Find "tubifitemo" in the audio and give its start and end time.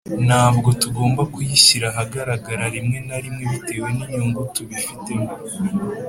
4.53-5.29